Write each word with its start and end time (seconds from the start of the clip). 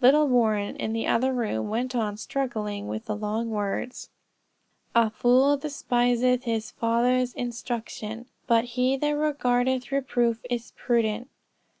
Little 0.00 0.28
Warren, 0.28 0.76
in 0.76 0.92
the 0.92 1.08
other 1.08 1.32
room, 1.34 1.68
went 1.68 1.96
on 1.96 2.16
struggling 2.16 2.86
with 2.86 3.06
the 3.06 3.16
long 3.16 3.50
words, 3.50 4.08
"A 4.94 5.10
fool 5.10 5.56
despiseth 5.56 6.44
his 6.44 6.70
father's 6.70 7.34
instruction: 7.34 8.26
but 8.46 8.64
he 8.78 8.96
that 8.96 9.10
regardeth 9.10 9.90
reproof 9.90 10.38
is 10.48 10.72
prudent." 10.76 11.28